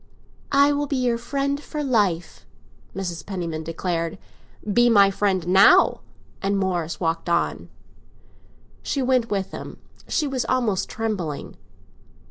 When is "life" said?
1.83-2.43